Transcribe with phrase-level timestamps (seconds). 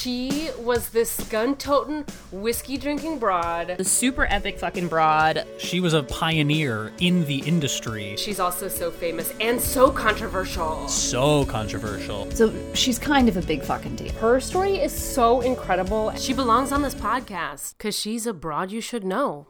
[0.00, 3.76] She was this gun toting, whiskey drinking broad.
[3.76, 5.44] The super epic fucking broad.
[5.58, 8.16] She was a pioneer in the industry.
[8.16, 10.88] She's also so famous and so controversial.
[10.88, 12.30] So controversial.
[12.30, 14.10] So she's kind of a big fucking deal.
[14.14, 16.14] Her story is so incredible.
[16.16, 19.48] She belongs on this podcast because she's a broad you should know.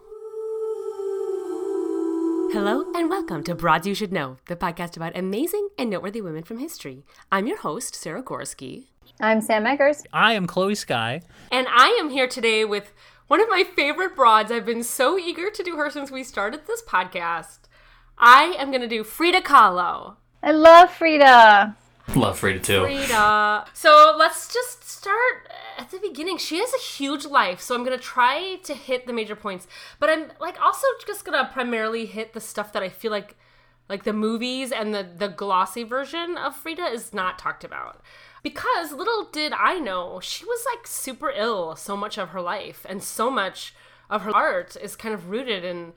[2.53, 6.43] Hello and welcome to Broads You Should Know, the podcast about amazing and noteworthy women
[6.43, 7.05] from history.
[7.30, 8.89] I'm your host, Sarah Gorski.
[9.19, 10.05] I'm Sam Eggers.
[10.13, 11.23] I am Chloe Sky.
[11.51, 12.93] And I am here today with
[13.27, 14.53] one of my favorite broads.
[14.53, 17.61] I've been so eager to do her since we started this podcast.
[18.17, 20.17] I am going to do Frida Kahlo.
[20.43, 21.77] I love Frida.
[22.15, 22.82] Love Frida too.
[22.82, 23.67] Frida.
[23.73, 25.49] So let's just start
[25.79, 26.39] at the beginning.
[26.39, 29.68] She has a huge life, so I'm gonna try to hit the major points.
[29.99, 33.37] But I'm like also just gonna primarily hit the stuff that I feel like
[33.89, 38.03] like the movies and the the glossy version of Frida is not talked about.
[38.42, 42.86] Because little did I know, she was like super ill so much of her life,
[42.89, 43.75] and so much
[44.09, 45.92] of her art is kind of rooted in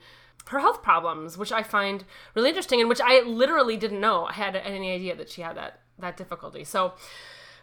[0.48, 2.04] her health problems, which I find
[2.34, 5.56] really interesting and which I literally didn't know I had any idea that she had
[5.56, 6.64] that that difficulty.
[6.64, 6.94] So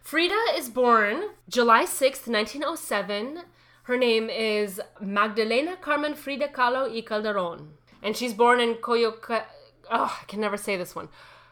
[0.01, 3.43] Frida is born July 6th, 1907.
[3.83, 7.73] Her name is Magdalena Carmen Frida Kahlo y Calderon.
[8.01, 9.45] And she's born in Coyoca...
[9.91, 11.09] Oh, I can never say this one.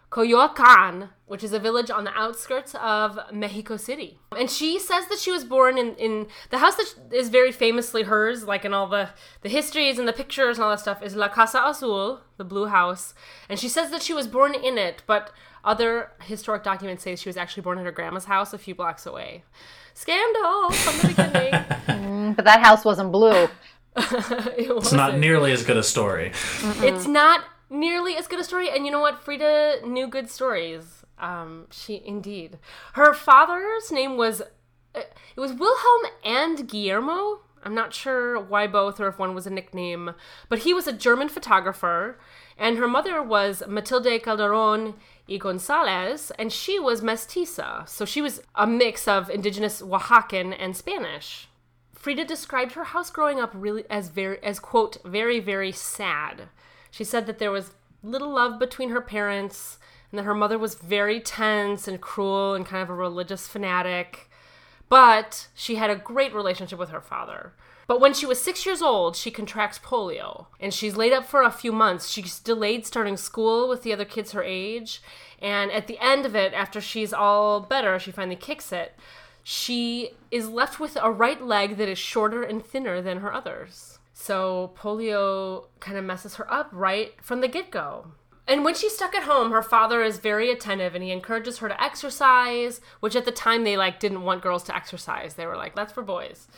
[0.10, 4.18] Coyoacan, which is a village on the outskirts of Mexico City.
[4.36, 8.04] And she says that she was born in, in the house that is very famously
[8.04, 9.10] hers, like in all the,
[9.42, 12.66] the histories and the pictures and all that stuff, is La Casa Azul, the blue
[12.66, 13.14] house.
[13.48, 15.32] And she says that she was born in it, but
[15.64, 19.06] other historic documents say she was actually born at her grandma's house a few blocks
[19.06, 19.44] away.
[19.94, 21.52] Scandal from the beginning.
[22.32, 23.44] mm, but that house wasn't blue.
[23.96, 26.30] it it's not nearly as good a story.
[26.30, 26.84] Mm-mm.
[26.84, 28.70] It's not nearly as good a story.
[28.70, 29.24] And you know what?
[29.24, 31.04] Frida knew good stories.
[31.18, 32.58] Um, she indeed.
[32.94, 34.42] Her father's name was
[34.96, 35.02] uh,
[35.36, 37.42] it was Wilhelm and Guillermo.
[37.64, 40.16] I'm not sure why both or if one was a nickname,
[40.48, 42.18] but he was a German photographer,
[42.58, 44.96] and her mother was Matilde Calderon
[45.28, 50.76] y Gonzalez, and she was mestiza, so she was a mix of indigenous Oaxacan and
[50.76, 51.50] Spanish.
[51.94, 56.48] Frida described her house growing up really as very as quote very very sad.
[56.92, 57.72] She said that there was
[58.04, 59.78] little love between her parents
[60.12, 64.30] and that her mother was very tense and cruel and kind of a religious fanatic.
[64.88, 67.54] But she had a great relationship with her father.
[67.86, 71.42] But when she was six years old, she contracts polio and she's laid up for
[71.42, 72.10] a few months.
[72.10, 75.02] She's delayed starting school with the other kids her age.
[75.42, 78.94] And at the end of it, after she's all better, she finally kicks it.
[79.44, 83.99] She is left with a right leg that is shorter and thinner than her others.
[84.22, 88.12] So polio kind of messes her up right from the get go.
[88.50, 91.70] And when she's stuck at home, her father is very attentive and he encourages her
[91.70, 95.36] to exercise, which at the time they like didn't want girls to exercise.
[95.36, 96.50] They were like, that's for boys.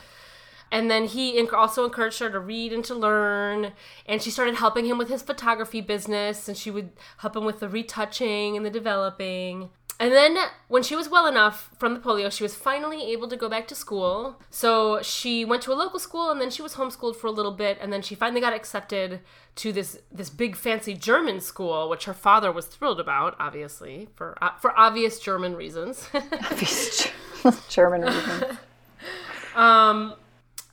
[0.72, 3.74] And then he also encouraged her to read and to learn.
[4.08, 6.48] And she started helping him with his photography business.
[6.48, 9.70] And she would help him with the retouching and the developing.
[10.01, 10.35] And then,
[10.67, 13.67] when she was well enough from the polio, she was finally able to go back
[13.67, 14.41] to school.
[14.50, 17.51] So she went to a local school, and then she was homeschooled for a little
[17.51, 19.19] bit, and then she finally got accepted
[19.57, 24.35] to this this big fancy German school, which her father was thrilled about, obviously for
[24.41, 26.09] uh, for obvious German reasons.
[26.13, 27.07] obvious
[27.69, 28.44] German reasons.
[29.56, 30.16] um,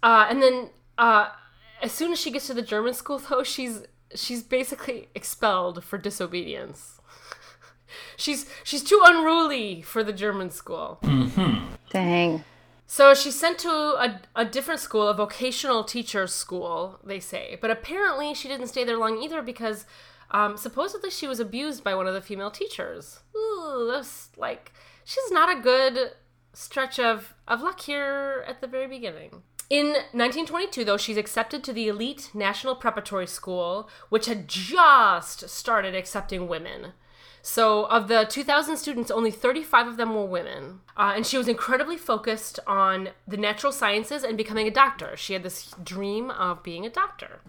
[0.02, 1.28] uh, and then uh,
[1.82, 3.82] as soon as she gets to the German school, though, she's
[4.14, 6.97] she's basically expelled for disobedience
[8.16, 10.99] she's she's too unruly for the German school.
[11.03, 11.75] Mm-hmm.
[11.91, 12.44] Dang.
[12.87, 17.59] So she's sent to a, a different school, a vocational teacher's school, they say.
[17.60, 19.84] But apparently she didn't stay there long either because
[20.31, 23.21] um, supposedly she was abused by one of the female teachers.
[23.37, 24.72] Ooh, that's like
[25.05, 26.12] she's not a good
[26.55, 29.43] stretch of, of luck here at the very beginning.
[29.70, 35.94] In 1922, though, she's accepted to the elite National Preparatory School, which had just started
[35.94, 36.93] accepting women.
[37.43, 40.81] So, of the 2,000 students, only 35 of them were women.
[40.97, 45.17] Uh, and she was incredibly focused on the natural sciences and becoming a doctor.
[45.17, 47.40] She had this dream of being a doctor.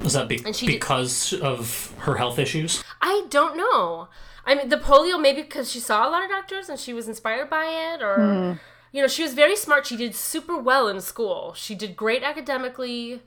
[0.00, 2.82] Was that be- because did- of her health issues?
[3.00, 4.08] I don't know.
[4.44, 7.06] I mean, the polio, maybe because she saw a lot of doctors and she was
[7.08, 8.16] inspired by it, or.
[8.16, 8.52] Hmm.
[8.94, 9.86] You know, she was very smart.
[9.86, 11.54] She did super well in school.
[11.54, 13.22] She did great academically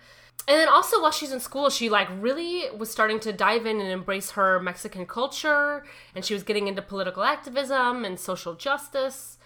[0.48, 3.80] and then also while she's in school she like really was starting to dive in
[3.80, 5.84] and embrace her mexican culture
[6.14, 9.38] and she was getting into political activism and social justice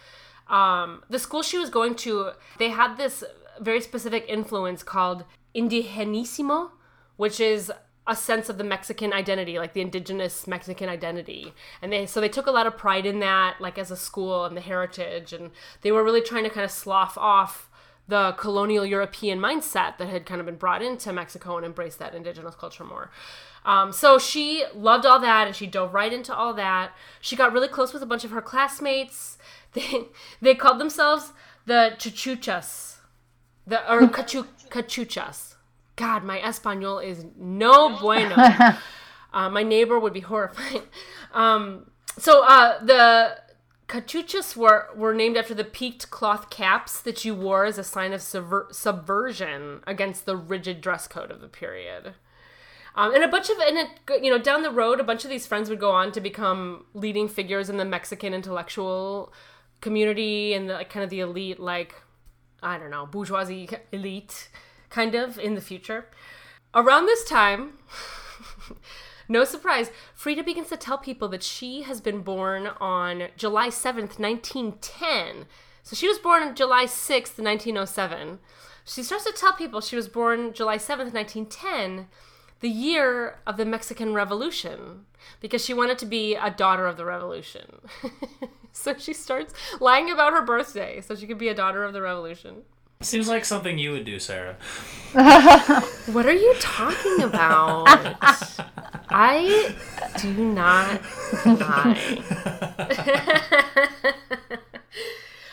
[0.47, 3.23] um, the school she was going to they had this
[3.59, 5.23] very specific influence called
[5.55, 6.71] indigenismo
[7.17, 7.71] which is
[8.09, 11.53] a sense of the Mexican identity, like the indigenous Mexican identity.
[11.81, 14.45] And they so they took a lot of pride in that, like as a school
[14.45, 15.51] and the heritage, and
[15.81, 17.68] they were really trying to kind of slough off
[18.09, 22.15] the colonial European mindset that had kind of been brought into Mexico and embrace that
[22.15, 23.11] indigenous culture more.
[23.63, 26.91] Um, so she loved all that and she dove right into all that.
[27.21, 29.37] She got really close with a bunch of her classmates.
[29.73, 30.05] They
[30.41, 31.31] they called themselves
[31.67, 32.95] the Chuchuchas,
[33.67, 35.53] the or cachu, Cachuchas.
[35.95, 38.35] God, my Espanol is no bueno.
[39.33, 40.81] uh, my neighbor would be horrified.
[41.35, 43.37] Um, so uh, the
[43.89, 48.13] cachuchas were, were named after the peaked cloth caps that you wore as a sign
[48.13, 52.13] of subver- subversion against the rigid dress code of the period.
[52.95, 55.29] Um, and a bunch of, and it, you know, down the road, a bunch of
[55.29, 59.33] these friends would go on to become leading figures in the Mexican intellectual
[59.81, 61.95] community and the, like, kind of the elite, like,
[62.61, 64.49] I don't know, bourgeoisie elite,
[64.89, 66.05] kind of in the future.
[66.75, 67.79] Around this time,
[69.29, 74.19] no surprise, Frida begins to tell people that she has been born on July 7th,
[74.19, 75.45] 1910.
[75.83, 78.39] So she was born on July 6th, 1907.
[78.83, 82.07] She starts to tell people she was born July 7th, 1910
[82.59, 85.05] the year of the Mexican Revolution
[85.39, 87.81] because she wanted to be a daughter of the revolution.
[88.73, 92.01] so she starts lying about her birthday so she could be a daughter of the
[92.01, 92.63] revolution.
[93.01, 94.57] Seems like something you would do, Sarah.
[96.11, 97.87] What are you talking about?
[99.09, 99.75] I
[100.21, 101.01] do not
[101.45, 102.21] lie.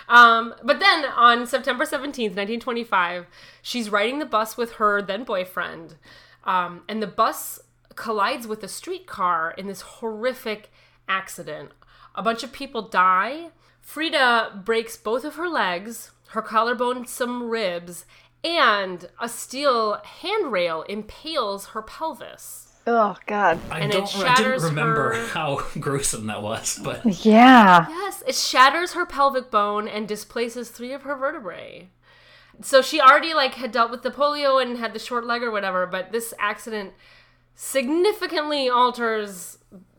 [0.08, 3.26] um, but then on September 17th, 1925,
[3.62, 5.97] she's riding the bus with her then boyfriend.
[6.44, 7.61] Um, and the bus
[7.94, 10.70] collides with a streetcar in this horrific
[11.09, 11.73] accident.
[12.14, 13.50] A bunch of people die.
[13.81, 18.05] Frida breaks both of her legs, her collarbone, some ribs,
[18.43, 22.66] and a steel handrail impales her pelvis.
[22.88, 23.59] Oh God.
[23.71, 24.17] I And don't.
[24.19, 27.87] I didn't remember her- how gruesome that was, but Yeah.
[27.88, 31.88] Yes, it shatters her pelvic bone and displaces three of her vertebrae.
[32.62, 35.50] So she already like had dealt with the polio and had the short leg or
[35.50, 36.93] whatever, but this accident
[37.55, 39.59] significantly alters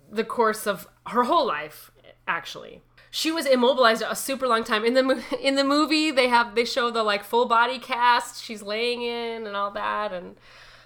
[0.09, 1.91] the course of her whole life
[2.27, 2.81] actually.
[3.11, 4.85] She was immobilized a super long time.
[4.85, 8.43] In the mo- in the movie, they have they show the like full body cast
[8.43, 10.35] she's laying in and all that and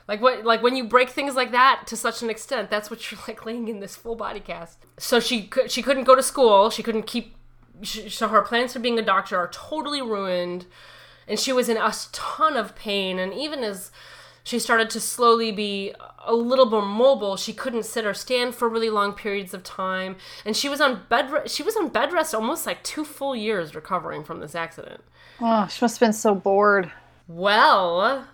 [0.07, 3.11] like what like when you break things like that to such an extent, that's what
[3.11, 4.85] you're like laying in this full body cast.
[4.97, 6.69] So she she couldn't go to school.
[6.69, 7.35] She couldn't keep
[7.81, 10.65] she, so her plans for being a doctor are totally ruined
[11.27, 13.91] and she was in a ton of pain and even as
[14.43, 15.93] she started to slowly be
[16.25, 20.15] a little more mobile she couldn't sit or stand for really long periods of time
[20.45, 23.35] and she was on bed re- she was on bed rest almost like two full
[23.35, 25.01] years recovering from this accident
[25.39, 26.91] Oh, she must have been so bored.
[27.27, 28.27] well,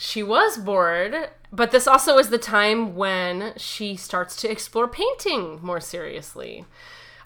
[0.00, 5.58] she was bored, but this also is the time when she starts to explore painting
[5.60, 6.64] more seriously.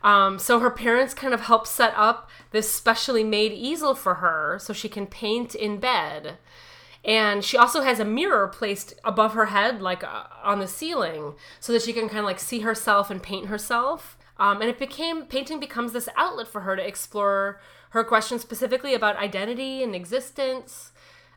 [0.02, 4.58] Um, so her parents kind of help set up this specially made easel for her
[4.58, 6.38] so she can paint in bed.
[7.04, 11.34] And she also has a mirror placed above her head, like uh, on the ceiling,
[11.60, 14.16] so that she can kind of like see herself and paint herself.
[14.38, 17.60] Um, and it became painting becomes this outlet for her to explore
[17.90, 20.91] her questions specifically about identity and existence.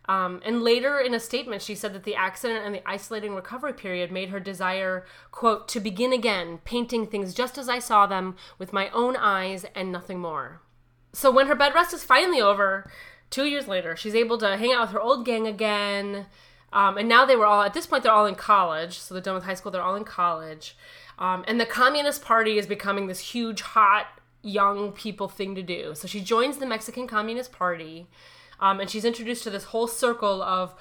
[0.08, 3.74] Um, and later in a statement, she said that the accident and the isolating recovery
[3.74, 8.36] period made her desire, quote, to begin again, painting things just as I saw them
[8.60, 10.62] with my own eyes and nothing more.
[11.14, 12.90] So when her bed rest is finally over,
[13.30, 16.28] two years later, she's able to hang out with her old gang again.
[16.72, 19.00] Um, and now they were all, at this point, they're all in college.
[19.00, 20.78] So they're done with high school, they're all in college.
[21.18, 24.08] Um, and the Communist Party is becoming this huge, hot,
[24.42, 25.96] young people thing to do.
[25.96, 28.08] So she joins the Mexican Communist Party.
[28.60, 30.74] Um, and she's introduced to this whole circle of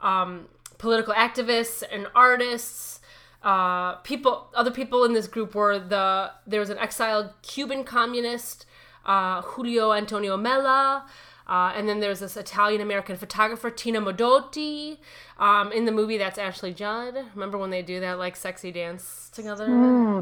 [0.00, 3.00] um, political activists and artists.
[3.42, 8.66] Uh, people, other people in this group were the there was an exiled Cuban communist,
[9.06, 11.06] uh, Julio Antonio Mella,
[11.48, 14.98] uh, and then there's this Italian American photographer Tina Modotti.
[15.38, 17.14] Um, in the movie, that's Ashley Judd.
[17.34, 19.66] Remember when they do that like sexy dance together?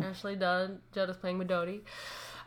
[0.04, 1.80] Ashley Judd, Judd is playing Modotti.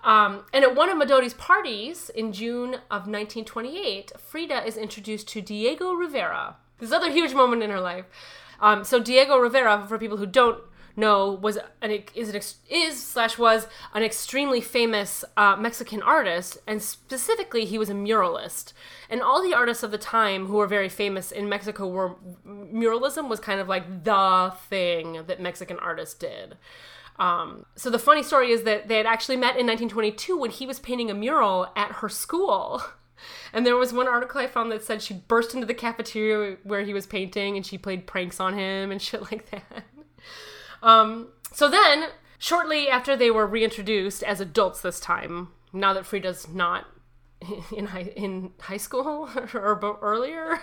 [0.04, 5.42] Um, and at one of Modotti's parties in June of 1928, Frida is introduced to
[5.42, 6.56] Diego Rivera.
[6.80, 8.06] This other huge moment in her life.
[8.62, 10.62] Um, so Diego Rivera, for people who don't
[10.96, 16.82] know, was an is an is slash was an extremely famous uh, Mexican artist, and
[16.82, 18.74] specifically he was a muralist.
[19.10, 22.16] And all the artists of the time who were very famous in Mexico were
[22.46, 26.58] muralism was kind of like the thing that Mexican artists did.
[27.20, 30.66] Um, so the funny story is that they had actually met in 1922 when he
[30.66, 32.82] was painting a mural at her school.
[33.52, 36.84] And there was one article I found that said she burst into the cafeteria where
[36.84, 39.84] he was painting and she played pranks on him and shit like that.
[40.82, 46.48] um, so then, shortly after they were reintroduced as adults this time, now that Frida's
[46.48, 46.86] not
[47.76, 50.60] in high in high school or earlier,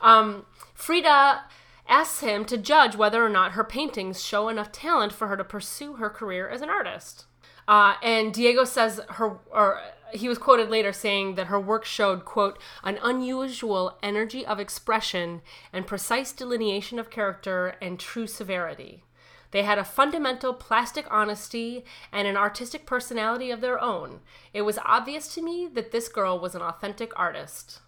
[0.00, 0.44] um,
[0.74, 1.42] Frida
[1.88, 5.44] asks him to judge whether or not her paintings show enough talent for her to
[5.44, 7.26] pursue her career as an artist.
[7.66, 9.80] Uh, and Diego says her, or
[10.12, 15.42] he was quoted later saying that her work showed, quote, an unusual energy of expression
[15.72, 19.04] and precise delineation of character and true severity.
[19.50, 24.20] They had a fundamental plastic honesty and an artistic personality of their own.
[24.52, 27.80] It was obvious to me that this girl was an authentic artist.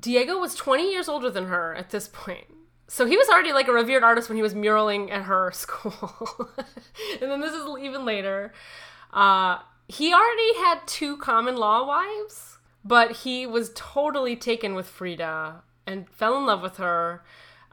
[0.00, 2.46] Diego was 20 years older than her at this point.
[2.92, 6.50] So he was already like a revered artist when he was muraling at her school.
[7.22, 8.52] and then this is even later.
[9.14, 15.62] Uh, he already had two common law wives, but he was totally taken with Frida
[15.86, 17.24] and fell in love with her.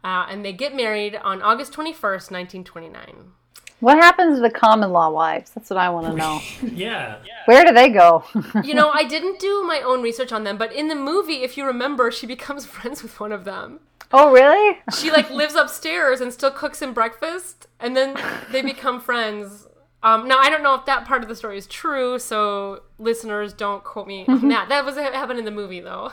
[0.06, 3.34] Uh, and they get married on August 21st, 1929.
[3.80, 5.52] What happens to the common law wives?
[5.52, 6.42] That's what I want to know.
[6.76, 7.18] Yeah.
[7.46, 8.24] Where do they go?
[8.64, 11.58] you know, I didn't do my own research on them, but in the movie, if
[11.58, 13.80] you remember, she becomes friends with one of them.
[14.12, 14.78] oh, really?
[14.98, 18.16] She like lives upstairs and still cooks him breakfast, and then
[18.52, 19.68] they become friends.
[20.02, 23.54] Um, now I don't know if that part of the story is true, so listeners
[23.54, 24.70] don't quote me on that.
[24.70, 26.12] That was happened in the movie though.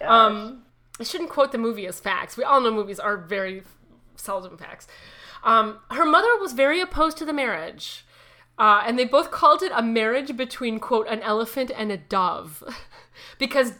[0.00, 0.62] um,
[0.98, 2.36] I shouldn't quote the movie as facts.
[2.36, 3.62] We all know movies are very
[4.16, 4.86] seldom facts.
[5.46, 8.04] Um, her mother was very opposed to the marriage.
[8.58, 12.62] Uh, and they both called it a marriage between quote an elephant and a dove.
[13.38, 13.72] Because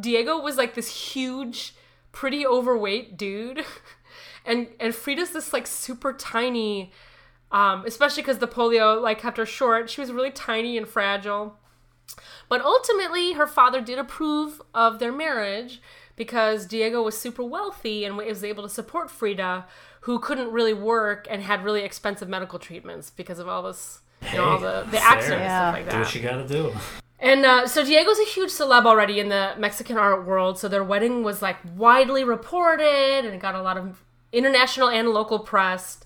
[0.00, 1.74] diego was like this huge
[2.12, 3.64] pretty overweight dude.
[4.44, 6.92] And and frida's this like super tiny
[7.50, 9.90] um, especially because the polio like kept her short.
[9.90, 11.58] She was really tiny and fragile.
[12.48, 15.82] But ultimately her father did approve of their marriage
[16.14, 19.66] because diego was super wealthy and was able to support frida
[20.06, 24.38] who couldn't really work and had really expensive medical treatments because of all this you
[24.38, 25.58] know, all the, the accidents and Yeah.
[25.70, 25.92] stuff like that.
[25.92, 26.72] Do what you gotta do.
[27.18, 30.58] And uh, so Diego's a huge celeb already in the Mexican art world.
[30.60, 35.08] So their wedding was like widely reported and it got a lot of international and
[35.08, 35.98] local press.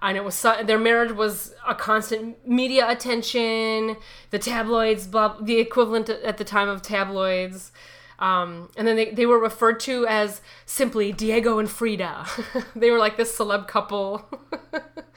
[0.00, 3.96] And it was su- their marriage was a constant media attention.
[4.30, 7.72] The tabloids, blah, the equivalent at the time of tabloids.
[8.18, 12.26] Um, and then they, they were referred to as simply Diego and Frida.
[12.76, 14.28] they were like this celeb couple.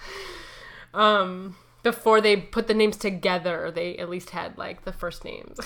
[0.93, 5.57] um, before they put the names together, they at least had like the first names.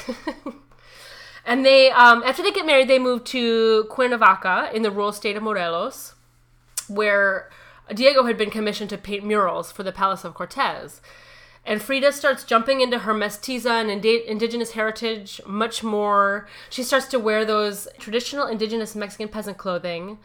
[1.45, 5.35] and they, um, after they get married, they move to Cuernavaca in the rural state
[5.35, 6.15] of Morelos,
[6.87, 7.49] where
[7.93, 11.01] Diego had been commissioned to paint murals for the Palace of Cortez.
[11.65, 16.47] And Frida starts jumping into her mestiza and indi- indigenous heritage much more.
[16.69, 20.19] She starts to wear those traditional indigenous Mexican peasant clothing,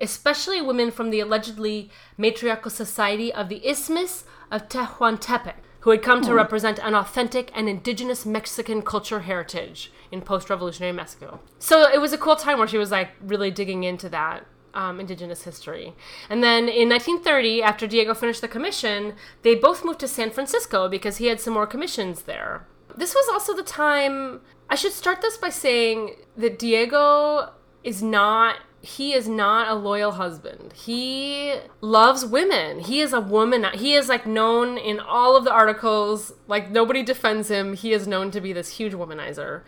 [0.00, 6.22] especially women from the allegedly matriarchal society of the Isthmus of Tehuantepec, who had come
[6.22, 6.36] to hmm.
[6.36, 11.40] represent an authentic and indigenous Mexican culture heritage in post revolutionary Mexico.
[11.58, 14.46] So it was a cool time where she was like really digging into that
[14.76, 15.94] um, indigenous history.
[16.28, 20.88] And then in 1930, after Diego finished the commission, they both moved to San Francisco
[20.88, 22.66] because he had some more commissions there.
[22.94, 24.42] This was also the time.
[24.68, 27.50] I should start this by saying that Diego
[27.82, 28.56] is not.
[28.82, 30.72] He is not a loyal husband.
[30.72, 32.78] He loves women.
[32.78, 33.66] He is a woman.
[33.74, 36.32] He is like known in all of the articles.
[36.46, 37.74] Like nobody defends him.
[37.74, 39.62] He is known to be this huge womanizer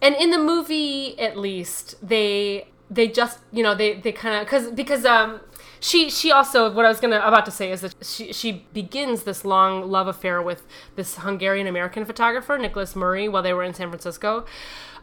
[0.00, 4.44] and in the movie at least they they just you know they they kind of
[4.44, 5.40] because because um
[5.80, 9.24] she she also what I was gonna about to say is that she she begins
[9.24, 10.66] this long love affair with
[10.96, 14.46] this Hungarian American photographer Nicholas Murray while they were in San Francisco,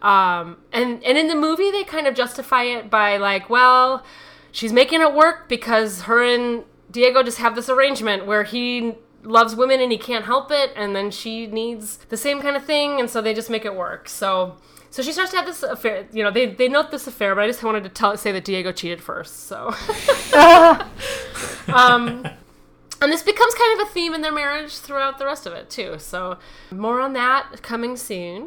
[0.01, 4.04] um and and in the movie they kind of justify it by like well
[4.51, 9.56] she's making it work because her and Diego just have this arrangement where he loves
[9.56, 13.00] women and he can't help it and then she needs the same kind of thing
[13.00, 14.08] and so they just make it work.
[14.08, 14.58] So
[14.95, 17.43] so she starts to have this affair you know they, they note this affair but
[17.43, 19.67] i just wanted to tell say that diego cheated first so
[21.73, 22.25] um
[23.01, 25.69] and this becomes kind of a theme in their marriage throughout the rest of it
[25.69, 26.37] too so
[26.71, 28.43] more on that coming soon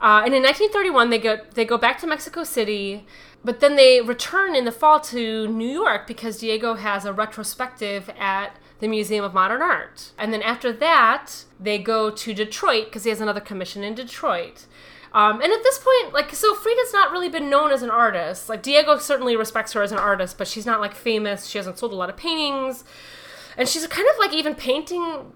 [0.00, 3.06] uh, and in 1931 they go they go back to mexico city
[3.44, 8.10] but then they return in the fall to New York because Diego has a retrospective
[8.18, 10.10] at the Museum of Modern Art.
[10.18, 14.66] And then after that, they go to Detroit because he has another commission in Detroit.
[15.12, 18.48] Um, and at this point, like, so Frida's not really been known as an artist.
[18.48, 21.46] Like, Diego certainly respects her as an artist, but she's not, like, famous.
[21.46, 22.84] She hasn't sold a lot of paintings.
[23.56, 25.32] And she's kind of, like, even painting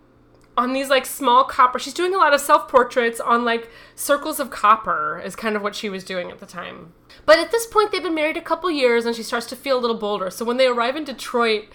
[0.57, 1.79] on these like small copper.
[1.79, 5.63] She's doing a lot of self portraits on like circles of copper, is kind of
[5.63, 6.93] what she was doing at the time.
[7.25, 9.79] But at this point, they've been married a couple years and she starts to feel
[9.79, 10.31] a little bolder.
[10.31, 11.69] So when they arrive in Detroit,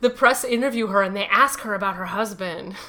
[0.00, 2.76] the press interview her and they ask her about her husband.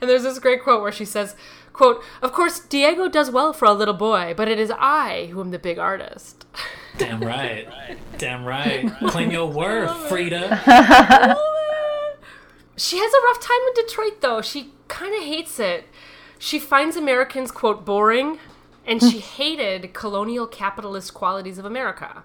[0.00, 1.36] And there's this great quote where she says,
[1.78, 5.40] quote, Of course, Diego does well for a little boy, but it is I who
[5.40, 6.44] am the big artist.
[6.98, 7.68] Damn right.
[8.18, 8.92] Damn right.
[9.06, 11.36] Claim your worth, Frida.
[12.76, 14.40] She has a rough time in Detroit, though.
[14.40, 15.86] She kind of hates it.
[16.38, 18.38] She finds Americans, quote, boring,
[18.86, 22.22] and she hated colonial capitalist qualities of America.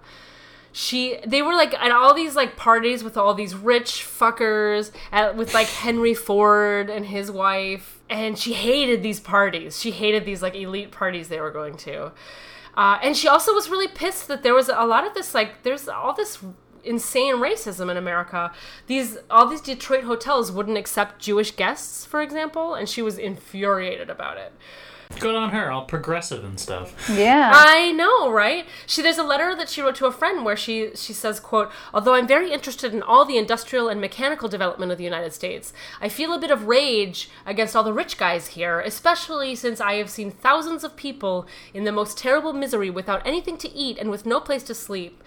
[0.76, 5.38] She, they were like at all these like parties with all these rich fuckers, at,
[5.38, 9.80] with like Henry Ford and his wife, and she hated these parties.
[9.80, 12.12] She hated these like elite parties they were going to.
[12.76, 15.62] Uh, and she also was really pissed that there was a lot of this like
[15.62, 16.40] there's all this
[16.84, 18.52] insane racism in America.
[18.88, 24.10] These all these Detroit hotels wouldn't accept Jewish guests, for example, and she was infuriated
[24.10, 24.54] about it.
[25.20, 27.10] Good on her, all progressive and stuff.
[27.10, 27.52] Yeah.
[27.54, 28.66] I know, right?
[28.86, 31.72] She there's a letter that she wrote to a friend where she she says, quote,
[31.94, 35.74] "Although I'm very interested in all the industrial and mechanical development of the United States,
[36.02, 39.96] I feel a bit of rage against all the rich guys here, especially since I
[39.96, 44.10] have seen thousands of people in the most terrible misery without anything to eat and
[44.10, 45.24] with no place to sleep.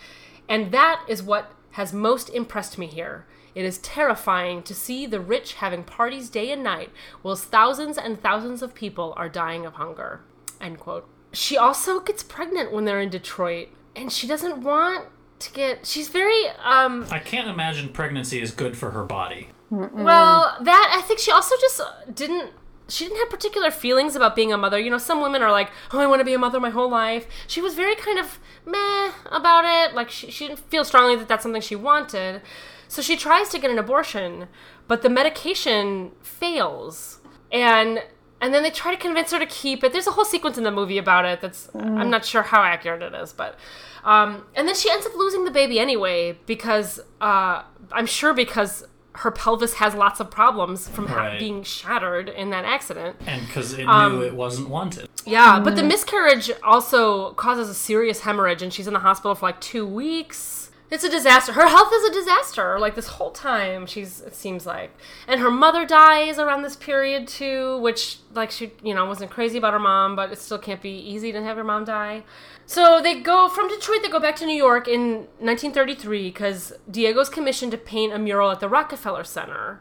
[0.49, 3.27] And that is what has most impressed me here.
[3.57, 6.91] It is terrifying to see the rich having parties day and night,
[7.23, 10.21] whilst thousands and thousands of people are dying of hunger.
[10.61, 11.09] End quote.
[11.33, 15.07] She also gets pregnant when they're in Detroit, and she doesn't want
[15.39, 15.87] to get.
[15.87, 17.07] She's very um.
[17.11, 19.49] I can't imagine pregnancy is good for her body.
[19.71, 21.81] Well, that I think she also just
[22.15, 22.51] didn't.
[22.89, 24.79] She didn't have particular feelings about being a mother.
[24.79, 26.91] You know, some women are like, "Oh, I want to be a mother my whole
[26.91, 29.95] life." She was very kind of meh about it.
[29.95, 32.43] Like she, she didn't feel strongly that that's something she wanted.
[32.89, 34.49] So she tries to get an abortion,
[34.89, 37.21] but the medication fails,
[37.53, 38.03] and
[38.41, 39.93] and then they try to convince her to keep it.
[39.93, 41.41] There's a whole sequence in the movie about it.
[41.41, 43.59] That's I'm not sure how accurate it is, but
[44.05, 47.63] um, and then she ends up losing the baby anyway because uh,
[47.93, 51.39] I'm sure because her pelvis has lots of problems from ha- Right.
[51.41, 53.17] being shattered in that accident.
[53.27, 55.09] And because it Um, knew it wasn't wanted.
[55.25, 59.47] Yeah, but the miscarriage also causes a serious hemorrhage, and she's in the hospital for
[59.47, 60.66] like two weeks.
[60.89, 61.53] It's a disaster.
[61.53, 62.79] Her health is a disaster.
[62.79, 64.97] Like this whole time, she's it seems like,
[65.27, 69.59] and her mother dies around this period too, which like she you know wasn't crazy
[69.59, 72.23] about her mom, but it still can't be easy to have your mom die.
[72.67, 74.03] So they go from Detroit.
[74.03, 78.51] They go back to New York in 1933 because Diego's commissioned to paint a mural
[78.53, 79.81] at the Rockefeller Center.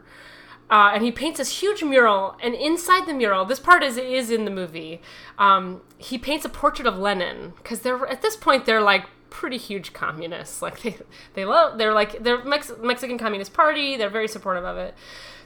[0.68, 4.32] Uh, and he paints this huge mural, and inside the mural, this part is is
[4.32, 5.00] in the movie.
[5.38, 9.56] Um, he paints a portrait of Lenin because they're at this point they're like pretty
[9.56, 10.62] huge communists.
[10.62, 10.96] Like they
[11.34, 13.96] they love they're like they're Mex- Mexican Communist Party.
[13.96, 14.94] They're very supportive of it.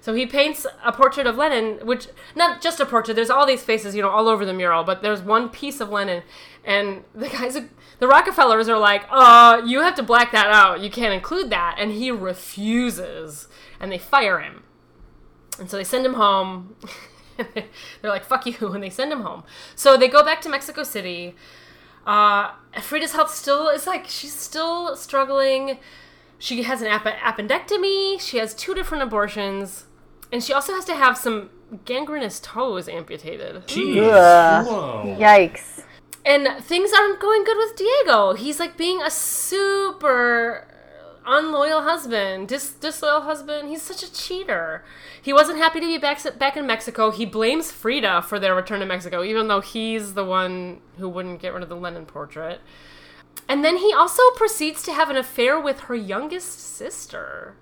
[0.01, 3.15] So he paints a portrait of Lenin, which not just a portrait.
[3.15, 5.91] There's all these faces, you know, all over the mural, but there's one piece of
[5.91, 6.23] Lenin,
[6.65, 7.59] and the guys,
[7.99, 10.81] the Rockefellers are like, "Uh, you have to black that out.
[10.81, 14.63] You can't include that," and he refuses, and they fire him.
[15.59, 16.75] And so they send him home.
[17.37, 19.45] They're like, fuck you, and they send him home.
[19.75, 21.37] So they go back to Mexico City.
[22.07, 25.79] Uh, Frida's health still is like, she's still struggling.
[26.39, 29.85] She has an app- appendectomy, she has two different abortions,
[30.33, 31.51] and she also has to have some
[31.85, 33.67] gangrenous toes amputated.
[33.67, 34.67] Jeez.
[34.67, 35.17] Whoa.
[35.19, 35.83] Yikes.
[36.25, 38.33] And things aren't going good with Diego.
[38.35, 40.67] He's like being a super
[41.27, 43.69] unloyal husband, dis- disloyal husband.
[43.69, 44.85] He's such a cheater.
[45.21, 47.11] He wasn't happy to be back back in Mexico.
[47.11, 51.41] He blames Frida for their return to Mexico, even though he's the one who wouldn't
[51.41, 52.61] get rid of the Lenin portrait.
[53.49, 57.55] And then he also proceeds to have an affair with her youngest sister.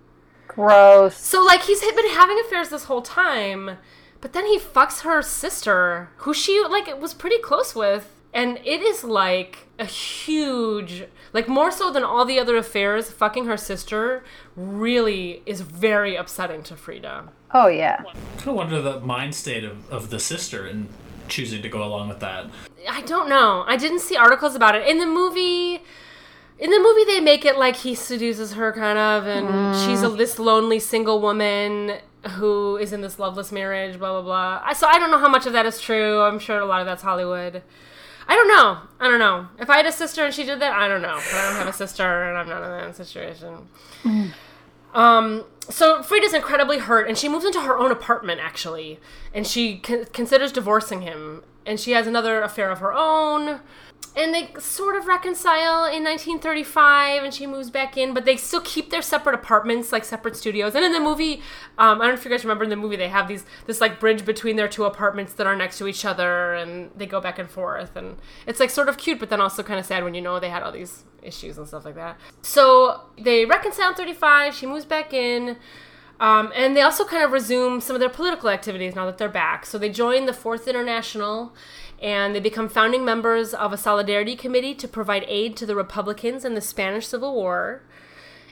[0.47, 1.17] Gross.
[1.17, 3.79] So like he's been having affairs this whole time,
[4.21, 8.83] but then he fucks her sister, who she like was pretty close with, and it
[8.83, 14.25] is like a huge like more so than all the other affairs, fucking her sister
[14.57, 17.29] really is very upsetting to Frida.
[17.53, 18.03] Oh yeah.
[18.45, 20.89] I wonder the mind state of, of the sister and
[21.29, 22.47] choosing to go along with that.
[22.89, 23.65] I don't know.
[23.67, 24.87] I didn't see articles about it.
[24.87, 25.83] In the movie
[26.59, 29.87] in the movie they make it like he seduces her kind of and mm.
[29.87, 31.99] she's a this lonely single woman
[32.31, 34.63] who is in this loveless marriage, blah blah blah.
[34.65, 36.21] I, so I don't know how much of that is true.
[36.23, 37.63] I'm sure a lot of that's Hollywood.
[38.29, 38.79] I don't know.
[39.01, 39.49] I don't know.
[39.59, 41.17] If I had a sister and she did that, I don't know.
[41.17, 43.69] But I don't have a sister and I'm not in that situation.
[44.95, 48.99] Um, so Frida's incredibly hurt, and she moves into her own apartment actually,
[49.35, 53.61] and she con- considers divorcing him, and she has another affair of her own,
[54.19, 58.61] and they sort of reconcile in 1935 and she moves back in but they still
[58.61, 61.37] keep their separate apartments like separate studios and in the movie
[61.79, 63.81] um, i don't know if you guys remember in the movie they have these this
[63.81, 67.21] like bridge between their two apartments that are next to each other and they go
[67.21, 70.03] back and forth and it's like sort of cute but then also kind of sad
[70.03, 73.91] when you know they had all these issues and stuff like that so they reconcile
[73.91, 75.57] in 35 she moves back in
[76.21, 79.29] um, and they also kind of resume some of their political activities now that they're
[79.29, 79.65] back.
[79.65, 81.55] So they join the Fourth International
[82.01, 86.45] and they become founding members of a solidarity committee to provide aid to the Republicans
[86.45, 87.83] in the Spanish Civil War.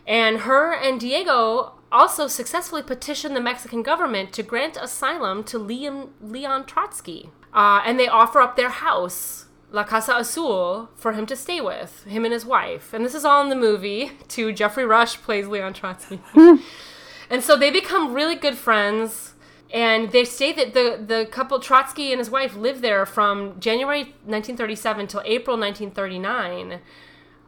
[0.07, 6.11] And her and Diego also successfully petitioned the Mexican government to grant asylum to Leon,
[6.21, 7.31] Leon Trotsky.
[7.53, 12.05] Uh, and they offer up their house, La Casa Azul, for him to stay with,
[12.05, 12.93] him and his wife.
[12.93, 14.53] And this is all in the movie, too.
[14.53, 16.21] Geoffrey Rush plays Leon Trotsky.
[17.31, 19.33] and so they become really good friends.
[19.73, 24.03] And they say that the, the couple, Trotsky and his wife, lived there from January
[24.25, 26.81] 1937 till April 1939.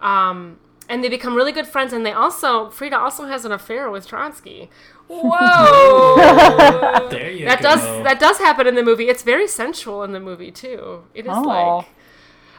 [0.02, 1.92] Um, and they become really good friends.
[1.92, 4.68] And they also, Frida also has an affair with Trotsky.
[5.08, 7.08] Whoa!
[7.10, 7.74] There you that go.
[7.74, 9.08] does that does happen in the movie.
[9.08, 11.04] It's very sensual in the movie too.
[11.14, 11.42] It is Oh.
[11.42, 11.86] like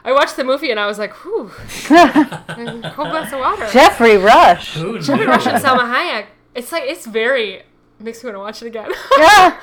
[0.04, 1.50] I watched the movie and I was like, whew,
[1.90, 3.68] and cold glass of water.
[3.70, 4.74] Geoffrey Rush.
[4.74, 4.98] Who?
[4.98, 6.26] Geoffrey Rush and Salma Hayek.
[6.54, 7.62] It's like it's very
[8.00, 8.90] makes me want to watch it again.
[9.18, 9.60] Yeah.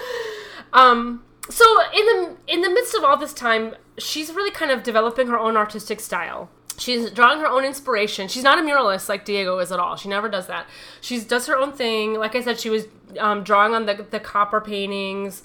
[0.74, 4.84] Um, so in the in the midst of all this time, she's really kind of
[4.84, 6.50] developing her own artistic style.
[6.78, 8.28] She's drawing her own inspiration.
[8.28, 9.96] She's not a muralist like Diego is at all.
[9.96, 10.68] She never does that.
[11.02, 12.14] She does her own thing.
[12.14, 12.86] Like I said, she was
[13.20, 15.42] um, drawing on the the copper paintings.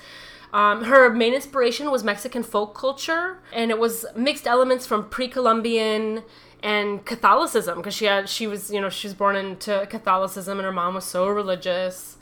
[0.52, 6.24] Um, her main inspiration was Mexican folk culture, and it was mixed elements from pre-Columbian
[6.62, 10.66] and Catholicism because she had she was you know she was born into Catholicism, and
[10.66, 12.18] her mom was so religious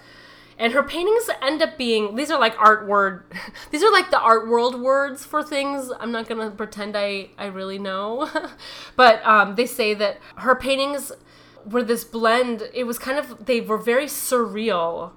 [0.61, 3.25] and her paintings end up being these are like art word
[3.71, 5.91] these are like the art world words for things.
[5.99, 8.29] I'm not gonna pretend i i really know.
[8.97, 11.13] But um, they say that her paintings
[11.65, 15.13] were this blend it was kind of they were very surreal.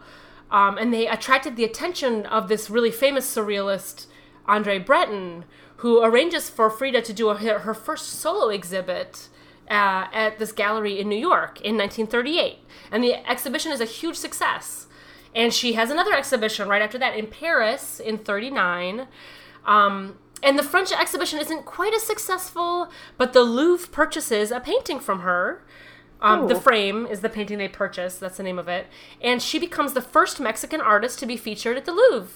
[0.50, 4.08] Um, and they attracted the attention of this really famous surrealist
[4.46, 5.46] andre breton
[5.78, 9.28] who arranges for frida to do a, her first solo exhibit
[9.70, 12.60] uh, at this gallery in new york in 1938
[12.92, 14.88] and the exhibition is a huge success
[15.36, 19.08] and she has another exhibition right after that in Paris in 39.
[19.66, 25.00] Um, and the French exhibition isn't quite as successful, but the Louvre purchases a painting
[25.00, 25.64] from her.
[26.22, 28.22] Um, the frame is the painting they purchased.
[28.22, 28.88] That's the name of it.
[29.22, 32.30] And she becomes the first Mexican artist to be featured at the Louvre.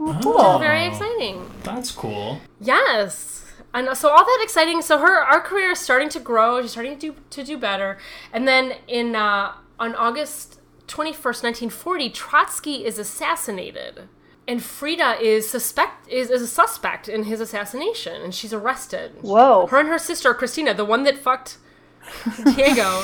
[0.00, 1.48] Oh, Very exciting.
[1.62, 2.40] That's cool.
[2.60, 3.44] Yes.
[3.74, 4.82] And so all that exciting.
[4.82, 6.60] So her our career is starting to grow.
[6.62, 7.98] She's starting to do to do better.
[8.32, 10.57] And then in uh, on August
[10.88, 14.08] twenty first, nineteen forty, Trotsky is assassinated,
[14.48, 19.12] and Frida is suspect is, is a suspect in his assassination, and she's arrested.
[19.20, 19.66] Whoa.
[19.66, 21.58] Her and her sister Cristina, the one that fucked
[22.44, 23.02] Diego,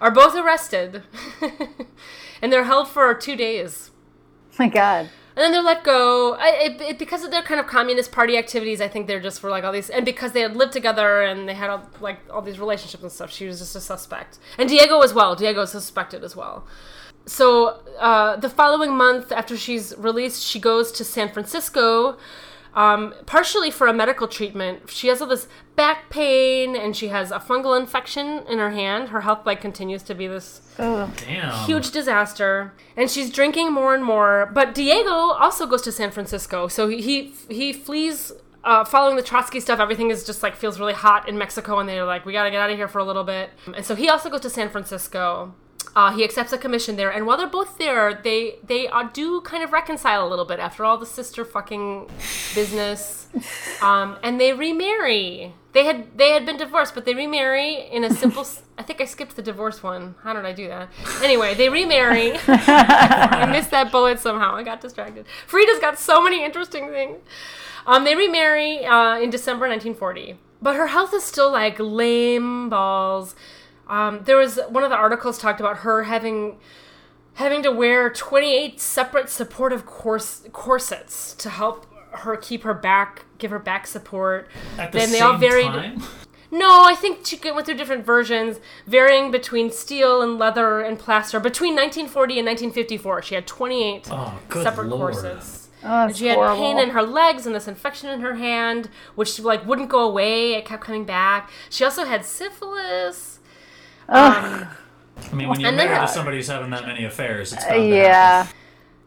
[0.00, 1.02] are both arrested,
[2.42, 3.90] and they're held for two days.
[4.58, 5.08] my God.
[5.34, 6.34] And then they're let go.
[6.34, 9.40] I, it, it, because of their kind of communist party activities, I think they're just
[9.40, 12.18] for like all these, and because they had lived together and they had all, like
[12.30, 14.38] all these relationships and stuff, she was just a suspect.
[14.58, 15.34] And Diego as well.
[15.34, 16.66] Diego is suspected as well.
[17.26, 22.18] So uh, the following month, after she's released, she goes to San Francisco,
[22.74, 24.90] um, partially for a medical treatment.
[24.90, 29.10] She has all this back pain, and she has a fungal infection in her hand.
[29.10, 31.66] Her health like continues to be this Damn.
[31.66, 32.72] huge disaster.
[32.96, 34.50] And she's drinking more and more.
[34.52, 36.66] But diego also goes to san francisco.
[36.68, 38.32] So he he flees
[38.64, 39.80] uh, following the trotsky stuff.
[39.80, 42.60] Everything is just like feels really hot in mexico and they're like we gotta get
[42.60, 43.50] out of here for a little bit.
[43.74, 45.54] And so he also goes to san francisco
[45.94, 49.40] uh, he accepts a commission there and while they're both there they they uh, do
[49.42, 52.08] kind of reconcile a little bit after all the sister fucking
[52.54, 53.18] business.
[53.80, 55.54] Um, and they remarry.
[55.72, 58.46] They had they had been divorced but they remarry in a simple
[58.78, 60.14] I think i skipped the divorce one.
[60.22, 60.88] How did i do that?
[61.22, 62.32] Anyway they remarry.
[62.46, 64.54] I missed that bullet somehow.
[64.54, 65.26] I got distracted.
[65.46, 67.18] Frida's got so many interesting things.
[67.86, 73.34] Um, they remarry uh, in december 1940 but her health is still like lame balls
[73.88, 76.58] um, there was one of the articles talked about her having
[77.34, 83.50] having to wear 28 separate supportive cors- corsets to help her keep her back give
[83.50, 84.48] her back support.
[84.78, 86.02] At the then they same all varied time?
[86.50, 91.40] no i think she went through different versions varying between steel and leather and plaster.
[91.40, 95.14] Between 1940 and 1954 she had 28 Oh, separate lord.
[95.14, 95.70] corsets.
[95.84, 98.90] Oh, and that's she had pain in her legs and this infection in her hand
[99.14, 100.52] which like wouldn't go away.
[100.52, 101.50] It kept coming back.
[101.70, 103.31] She also had syphilis
[104.12, 104.66] Ugh.
[105.30, 107.64] I mean, when you're And married her- to somebody who's having that many affairs, it's
[107.64, 108.46] bound to yeah.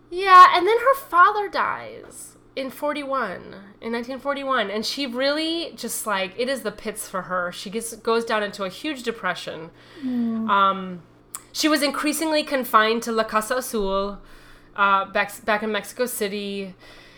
[0.09, 2.37] Yeah, and then her father dies.
[2.55, 3.41] in 41
[3.81, 7.93] in 1941 and she really just like it is the pits for her she gets
[7.97, 9.69] goes down into a huge depression
[10.55, 11.01] um
[11.51, 14.19] she was increasingly confined to la casa azul
[14.77, 16.73] uh back back in mexico city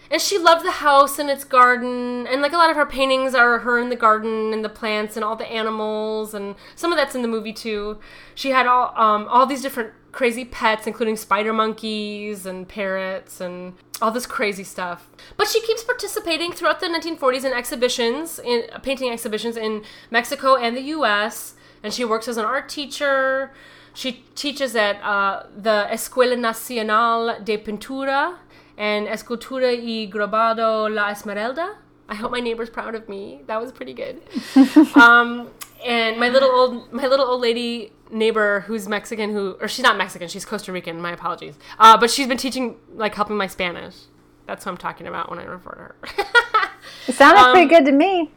[0.09, 3.33] and she loved the house and its garden and like a lot of her paintings
[3.35, 6.97] are her in the garden and the plants and all the animals and some of
[6.97, 7.99] that's in the movie too.
[8.35, 13.73] She had all um all these different crazy pets including spider monkeys and parrots and
[14.01, 15.09] all this crazy stuff.
[15.35, 20.75] But she keeps participating throughout the 1940s in exhibitions in painting exhibitions in mexico and
[20.75, 23.51] the us and she works as an art teacher.
[23.93, 28.35] She teaches at uh, the escuela nacional de pintura
[28.77, 31.77] and Escultura y Grabado La Esmeralda.
[32.09, 33.41] I hope my neighbor's proud of me.
[33.47, 34.21] That was pretty good.
[34.95, 35.49] um,
[35.85, 39.97] and my little old my little old lady neighbor who's Mexican who or she's not
[39.97, 41.55] Mexican, she's Costa Rican, my apologies.
[41.79, 43.95] Uh, but she's been teaching like helping my Spanish.
[44.45, 45.95] That's what I'm talking about when I refer to her.
[47.07, 48.31] It sounded pretty good to me.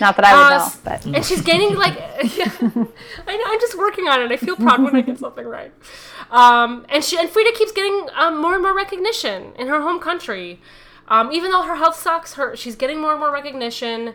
[0.00, 1.94] Not that I would Uh, know, but and she's gaining like
[2.36, 4.30] yeah, I know I'm just working on it.
[4.32, 5.72] I feel proud when I get something right.
[6.30, 10.00] Um, and she and Frida keeps getting um, more and more recognition in her home
[10.00, 10.60] country.
[11.08, 14.14] Um, even though her health sucks, her she's getting more and more recognition.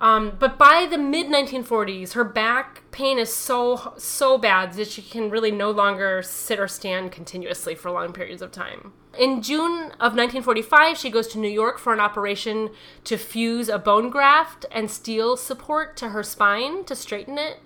[0.00, 5.02] Um, but by the mid 1940s, her back pain is so so bad that she
[5.02, 8.92] can really no longer sit or stand continuously for long periods of time.
[9.18, 12.70] In June of 1945, she goes to New York for an operation
[13.04, 17.58] to fuse a bone graft and steel support to her spine to straighten it.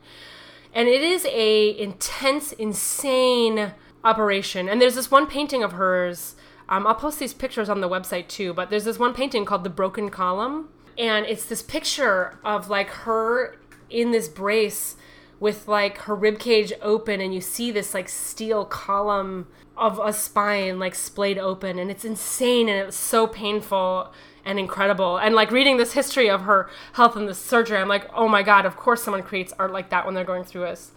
[0.74, 4.68] And it is a intense, insane operation.
[4.68, 6.34] And there's this one painting of hers.
[6.68, 8.54] Um, I'll post these pictures on the website too.
[8.54, 12.88] But there's this one painting called "The Broken Column," and it's this picture of like
[12.90, 13.56] her
[13.90, 14.96] in this brace
[15.40, 20.12] with like her rib cage open, and you see this like steel column of a
[20.12, 24.12] spine like splayed open, and it's insane and it's so painful
[24.44, 25.16] and incredible.
[25.18, 28.42] And like reading this history of her health and the surgery, I'm like, oh my
[28.42, 30.92] god, of course someone creates art like that when they're going through this.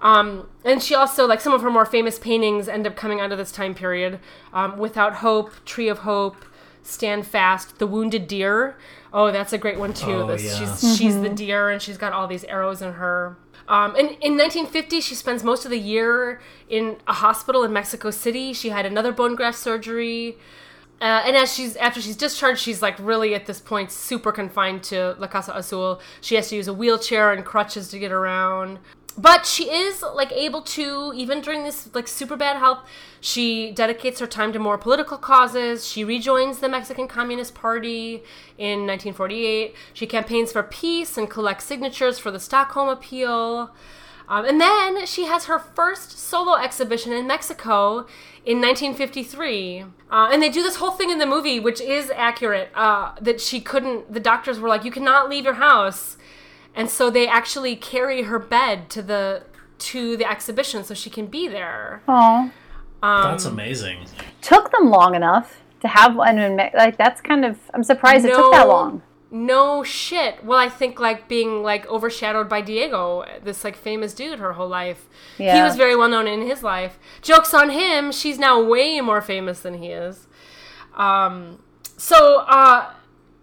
[0.00, 3.32] Um, and she also, like some of her more famous paintings, end up coming out
[3.32, 4.20] of this time period.
[4.52, 6.36] Um, Without Hope, Tree of Hope,
[6.82, 8.76] Stand Fast, The Wounded Deer.
[9.12, 10.12] Oh, that's a great one too.
[10.12, 10.58] Oh, this, yeah.
[10.58, 13.36] She's she's the deer, and she's got all these arrows in her.
[13.68, 18.10] Um, and in 1950, she spends most of the year in a hospital in Mexico
[18.10, 18.52] City.
[18.52, 20.38] She had another bone graft surgery.
[21.00, 24.82] Uh, and as she's after she's discharged, she's like really at this point super confined
[24.84, 26.00] to La Casa Azul.
[26.20, 28.78] She has to use a wheelchair and crutches to get around.
[29.18, 32.78] But she is like able to even during this like super bad health.
[33.20, 35.84] She dedicates her time to more political causes.
[35.84, 38.22] She rejoins the Mexican Communist Party
[38.56, 39.74] in 1948.
[39.92, 43.72] She campaigns for peace and collects signatures for the Stockholm Appeal.
[44.28, 48.06] Um, and then she has her first solo exhibition in Mexico
[48.44, 49.84] in 1953.
[50.10, 53.40] Uh, and they do this whole thing in the movie, which is accurate, uh, that
[53.40, 56.18] she couldn't, the doctors were like, you cannot leave your house.
[56.78, 59.42] And so they actually carry her bed to the
[59.78, 62.02] to the exhibition so she can be there.
[62.08, 62.50] oh,
[63.02, 64.06] That's amazing.
[64.40, 66.38] took them long enough to have one.
[66.38, 67.58] in Like that's kind of.
[67.74, 69.02] I'm surprised it took that long.
[69.30, 70.42] No shit.
[70.42, 74.68] Well, I think like being like overshadowed by Diego, this like famous dude her whole
[74.68, 75.06] life.
[75.36, 75.56] Yeah.
[75.56, 76.98] He was very well known in his life.
[77.20, 80.26] Jokes on him, she's now way more famous than he is.
[80.96, 81.58] Um
[81.96, 82.92] so uh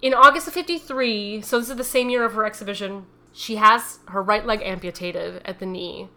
[0.02, 4.00] in August of 53, so this is the same year of her exhibition, she has
[4.08, 6.08] her right leg amputated at the knee.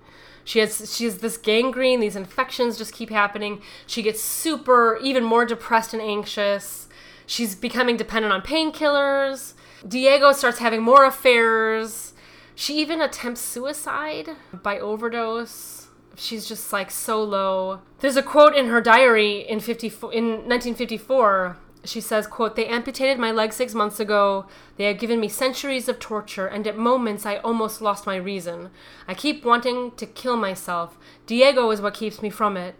[0.44, 3.60] She has she has this gangrene, these infections just keep happening.
[3.86, 6.88] She gets super even more depressed and anxious.
[7.26, 9.54] She's becoming dependent on painkillers.
[9.86, 12.14] Diego starts having more affairs.
[12.54, 15.88] She even attempts suicide by overdose.
[16.14, 17.80] She's just like so low.
[17.98, 21.56] There's a quote in her diary in 54 in 1954.
[21.84, 24.46] She says, quote, They amputated my leg six months ago.
[24.76, 28.70] They have given me centuries of torture, and at moments I almost lost my reason.
[29.06, 30.98] I keep wanting to kill myself.
[31.26, 32.74] Diego is what keeps me from it.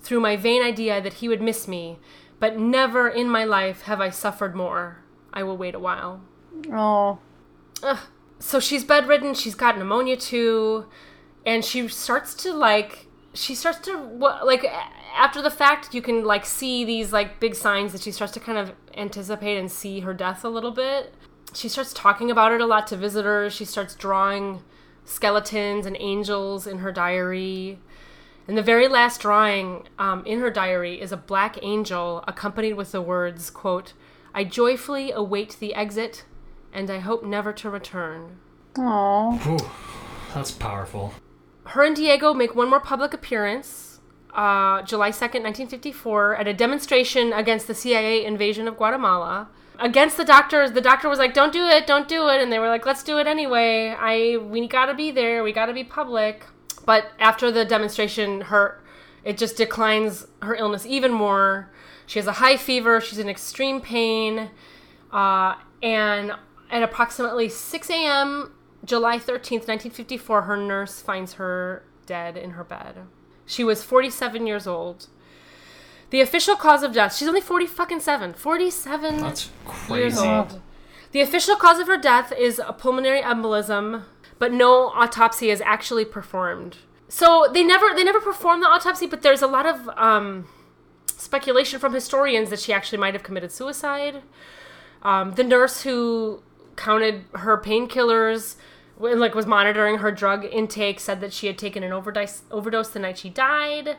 [0.00, 1.98] Through my vain idea that he would miss me,
[2.38, 5.02] but never in my life have I suffered more.
[5.32, 6.22] I will wait a while.
[6.72, 7.18] Oh,
[8.38, 10.86] So she's bedridden, she's got pneumonia too,
[11.44, 14.64] and she starts to like she starts to like
[15.16, 18.40] after the fact you can like see these like big signs that she starts to
[18.40, 21.14] kind of anticipate and see her death a little bit.
[21.52, 23.52] She starts talking about it a lot to visitors.
[23.52, 24.62] She starts drawing
[25.04, 27.78] skeletons and angels in her diary.
[28.46, 32.92] And the very last drawing um, in her diary is a black angel accompanied with
[32.92, 33.92] the words, quote,
[34.34, 36.24] I joyfully await the exit,
[36.72, 38.38] and I hope never to return.
[38.78, 39.70] oh, Whew,
[40.34, 41.14] that's powerful.
[41.64, 43.89] Her and Diego make one more public appearance
[44.34, 49.48] uh, July 2nd, 1954, at a demonstration against the CIA invasion of Guatemala.
[49.78, 52.58] Against the doctors, the doctor was like, "Don't do it, don't do it," and they
[52.58, 53.96] were like, "Let's do it anyway.
[53.98, 56.44] I we gotta be there, we gotta be public."
[56.84, 58.82] But after the demonstration, her
[59.24, 61.70] it just declines her illness even more.
[62.06, 63.00] She has a high fever.
[63.00, 64.50] She's in extreme pain,
[65.12, 66.32] uh, and
[66.70, 68.52] at approximately 6 a.m.
[68.84, 72.96] July 13th, 1954, her nurse finds her dead in her bed.
[73.50, 75.08] She was 47 years old.
[76.10, 78.34] The official cause of death, she's only 40 fucking 7.
[78.34, 79.50] 47 That's
[79.88, 80.26] years crazy.
[80.26, 80.60] old.
[81.10, 84.04] The official cause of her death is a pulmonary embolism,
[84.38, 86.78] but no autopsy is actually performed.
[87.08, 90.46] So they never they never perform the autopsy, but there's a lot of um,
[91.06, 94.22] speculation from historians that she actually might have committed suicide.
[95.02, 96.42] Um, the nurse who
[96.76, 98.54] counted her painkillers
[99.00, 102.98] like was monitoring her drug intake said that she had taken an overdose overdose the
[102.98, 103.96] night she died.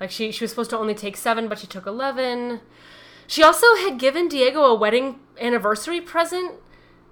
[0.00, 2.60] Like she she was supposed to only take seven, but she took eleven.
[3.26, 6.52] She also had given Diego a wedding anniversary present,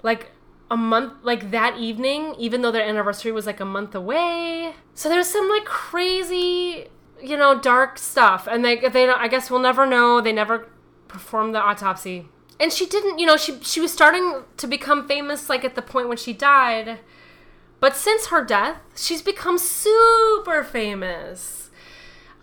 [0.02, 0.30] like
[0.70, 4.74] a month, like that evening, even though their anniversary was like a month away.
[4.94, 6.88] So there's some like crazy,
[7.22, 9.08] you know, dark stuff, and they they.
[9.08, 10.20] I guess we'll never know.
[10.20, 10.68] They never
[11.08, 13.18] performed the autopsy, and she didn't.
[13.18, 16.32] You know, she she was starting to become famous like at the point when she
[16.32, 17.00] died,
[17.82, 21.68] but since her death, she's become super famous.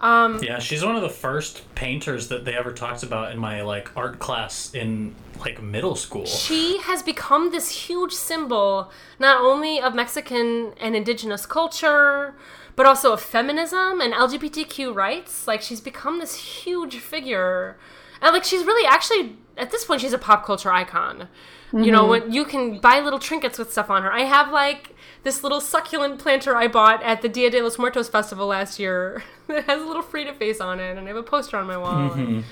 [0.01, 3.61] Um, Yeah, she's one of the first painters that they ever talked about in my
[3.61, 6.25] like art class in like middle school.
[6.25, 12.35] she has become this huge symbol not only of Mexican and indigenous culture,
[12.75, 15.47] but also of feminism and LGBTQ rights.
[15.47, 17.77] Like she's become this huge figure.
[18.21, 21.27] And like she's really actually at this point she's a pop culture icon.
[21.71, 24.11] You know, when you can buy little trinkets with stuff on her.
[24.11, 28.09] I have like this little succulent planter I bought at the Dia de los Muertos
[28.09, 31.21] festival last year that has a little Frida face on it, and I have a
[31.21, 32.11] poster on my wall.
[32.13, 32.43] and-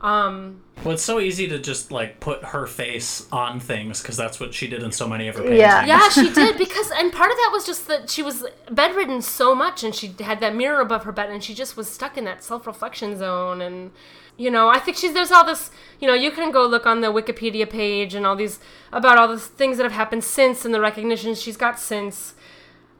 [0.00, 4.38] um, Well, it's so easy to just like put her face on things because that's
[4.38, 5.60] what she did in so many of her paintings.
[5.60, 5.86] Yeah.
[5.86, 9.54] Yeah, she did because, and part of that was just that she was bedridden so
[9.54, 12.24] much, and she had that mirror above her bed, and she just was stuck in
[12.26, 13.60] that self-reflection zone.
[13.60, 13.90] And
[14.38, 15.70] you know, I think she's there's all this.
[16.00, 18.60] You know, you can go look on the Wikipedia page and all these
[18.92, 22.34] about all the things that have happened since and the recognition she's got since.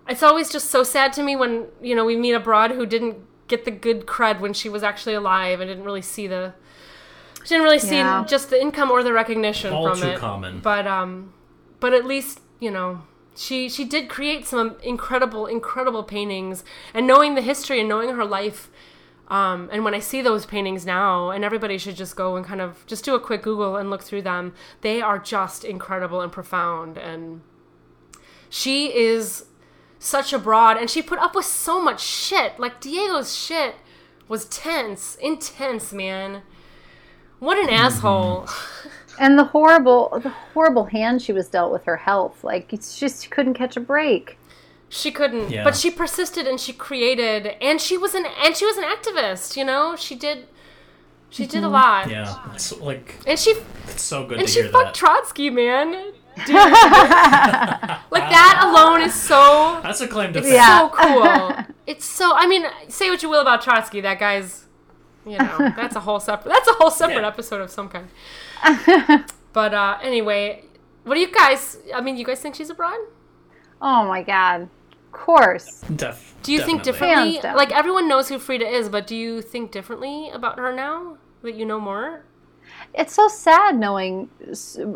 [0.08, 3.16] It's always just so sad to me when you know we meet abroad who didn't
[3.46, 6.54] get the good cred when she was actually alive and didn't really see the.
[7.44, 8.24] She didn't really see Yeah.
[8.26, 10.60] just the income or the recognition All from too it common.
[10.60, 11.32] but um
[11.80, 13.02] but at least you know
[13.36, 18.24] she she did create some incredible incredible paintings and knowing the history and knowing her
[18.24, 18.68] life
[19.28, 22.60] um, and when I see those paintings now, and everybody should just go and kind
[22.60, 26.32] of just do a quick Google and look through them, they are just incredible and
[26.32, 26.96] profound.
[26.96, 27.42] And
[28.48, 29.44] she is
[29.98, 32.58] such a broad, and she put up with so much shit.
[32.58, 33.76] Like Diego's shit
[34.28, 36.42] was tense, intense, man.
[37.38, 38.48] What an asshole.
[39.20, 42.44] And the horrible, the horrible hand she was dealt with her health.
[42.44, 44.38] Like it's just she couldn't catch a break.
[44.90, 45.64] She couldn't, Yeah.
[45.64, 49.56] but she persisted and she created, and she was an and she was an activist.
[49.56, 50.46] You know, she did,
[51.28, 52.08] she did a lot.
[52.10, 53.50] Yeah, it's like and she
[53.86, 54.94] it's so good and to she hear fucked that.
[54.94, 56.12] Trotsky, man.
[56.46, 56.54] Dude.
[56.54, 60.52] like that alone is so That's a claim to fame.
[60.54, 60.78] Yeah.
[60.78, 61.64] so cool.
[61.86, 62.32] It's so.
[62.34, 64.64] I mean, say what you will about Trotsky, that guy's,
[65.26, 66.52] you know, that's a whole separate.
[66.52, 67.28] That's a whole separate Yeah.
[67.28, 68.08] episode of some kind.
[69.52, 70.64] but uh anyway,
[71.04, 71.76] what do you guys?
[71.94, 72.98] I mean, you guys think she's a broad?
[73.82, 74.68] Oh my god.
[75.08, 75.80] Of course.
[75.96, 77.40] Def- Do you think differently?
[77.42, 81.54] Like everyone knows who Frida is, but do you think differently about her now that
[81.54, 82.24] you know more?
[82.94, 84.28] It's so sad knowing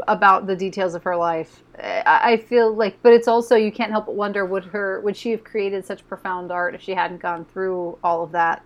[0.07, 1.63] about the details of her life.
[1.83, 5.17] I I feel like, but it's also you can't help but wonder would her would
[5.17, 8.63] she have created such profound art if she hadn't gone through all of that?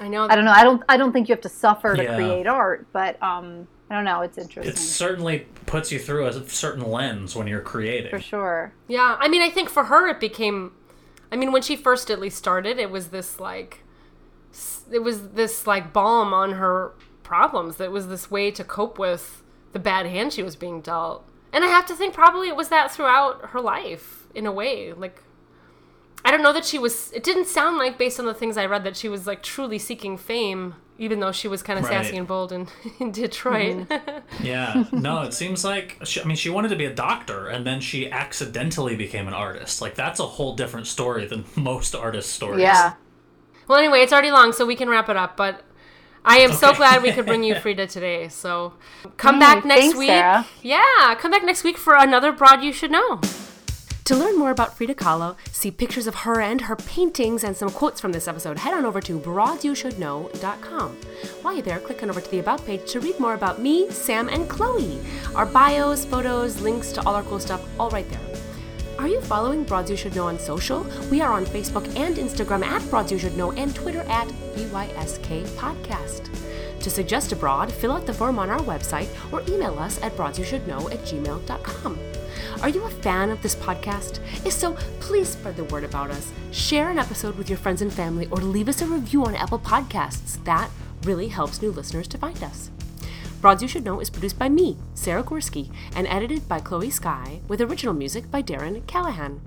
[0.00, 0.26] I know.
[0.30, 0.52] I don't know.
[0.52, 0.82] I don't.
[0.88, 2.14] I don't think you have to suffer to Yeah.
[2.16, 4.20] create art, but um, I don't know.
[4.22, 8.10] It's interesting It certainly puts you through a certain lens when you're creating.
[8.10, 8.72] for sure.
[8.86, 10.72] Yeah, I mean, I think for her it became.
[11.32, 13.82] I mean, when she first at least started, it was this like,
[14.90, 17.76] it was this like balm on her problems.
[17.76, 21.28] That was this way to cope with the bad hand she was being dealt.
[21.52, 24.92] And I have to think probably it was that throughout her life in a way.
[24.92, 25.22] Like,
[26.24, 27.10] I don't know that she was.
[27.12, 29.78] It didn't sound like based on the things I read that she was like truly
[29.78, 32.04] seeking fame, even though she was kind of Right.
[32.04, 32.68] sassy and bold in,
[33.00, 33.88] in Detroit.
[33.88, 34.18] Mm-hmm.
[34.44, 37.66] Yeah, no, it seems like she, I mean she wanted to be a doctor and
[37.66, 39.80] then she accidentally became an artist.
[39.82, 42.60] Like that's a whole different story than most artist stories.
[42.62, 42.94] Yeah.
[43.68, 45.36] Well, anyway, it's already long, so we can wrap it up.
[45.36, 45.62] But
[46.24, 48.28] I am so glad we could bring you Frida today.
[48.28, 48.74] So
[49.16, 50.08] come back next thanks, week.
[50.08, 50.46] Sarah.
[50.60, 53.20] Yeah, come back next week for another broad you should know.
[54.10, 57.70] To learn more about Frida Kahlo, see pictures of her and her paintings, and some
[57.70, 60.96] quotes from this episode, head on over to broadsyoushouldknow.com.
[61.42, 63.88] While you're there, click on over to the About page to read more about me,
[63.92, 64.98] Sam, and Chloe.
[65.36, 68.20] Our bios, photos, links to all our cool stuff, all right there.
[68.98, 70.84] Are you following Broads You Should Know on social?
[71.08, 75.46] We are on Facebook and Instagram at Broads You Should Know and Twitter at BYSK
[75.50, 76.28] Podcast.
[76.80, 80.16] To suggest a broad, fill out the form on our website or email us at
[80.16, 82.09] broadsyoushouldknow at gmail.com.
[82.62, 84.18] Are you a fan of this podcast?
[84.44, 86.30] If so, please spread the word about us.
[86.50, 89.58] Share an episode with your friends and family or leave us a review on Apple
[89.58, 90.44] Podcasts.
[90.44, 90.70] That
[91.04, 92.70] really helps new listeners to find us.
[93.40, 97.40] Broads You Should Know is produced by me, Sarah Gorski, and edited by Chloe Sky,
[97.48, 99.40] with original music by Darren Callahan.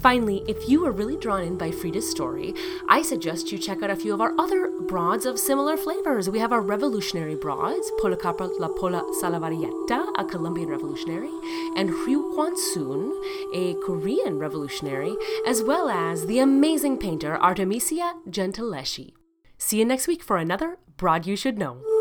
[0.00, 2.54] Finally, if you were really drawn in by Frida's story,
[2.88, 6.30] I suggest you check out a few of our other broads of similar flavors.
[6.30, 11.32] We have our revolutionary broads, Policarpa La Pola Salavarrieta, a Colombian revolutionary,
[11.76, 13.12] and Ryu Hwan-soon,
[13.52, 19.14] a Korean revolutionary, as well as the amazing painter Artemisia Gentileschi.
[19.58, 21.97] See you next week for another Broad You Should Know.